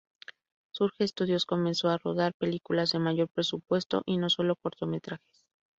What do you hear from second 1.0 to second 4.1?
Studios comenzó a rodar películas de mayor presupuesto